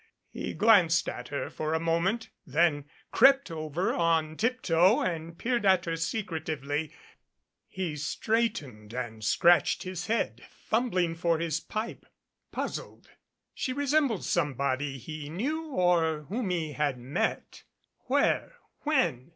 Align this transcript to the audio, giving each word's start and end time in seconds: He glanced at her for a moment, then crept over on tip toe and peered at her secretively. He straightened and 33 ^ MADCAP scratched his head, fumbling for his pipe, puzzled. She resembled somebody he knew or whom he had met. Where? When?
He 0.31 0.55
glanced 0.55 1.07
at 1.07 1.27
her 1.27 1.51
for 1.51 1.75
a 1.75 1.79
moment, 1.79 2.31
then 2.43 2.85
crept 3.11 3.51
over 3.51 3.93
on 3.93 4.35
tip 4.35 4.63
toe 4.63 5.01
and 5.01 5.37
peered 5.37 5.63
at 5.63 5.85
her 5.85 5.95
secretively. 5.95 6.91
He 7.67 7.95
straightened 7.97 8.93
and 8.95 9.17
33 9.17 9.17
^ 9.17 9.17
MADCAP 9.17 9.23
scratched 9.23 9.83
his 9.83 10.07
head, 10.07 10.47
fumbling 10.49 11.13
for 11.13 11.37
his 11.37 11.59
pipe, 11.59 12.07
puzzled. 12.51 13.11
She 13.53 13.73
resembled 13.73 14.25
somebody 14.25 14.97
he 14.97 15.29
knew 15.29 15.67
or 15.67 16.23
whom 16.29 16.49
he 16.49 16.71
had 16.71 16.97
met. 16.97 17.61
Where? 18.07 18.53
When? 18.79 19.29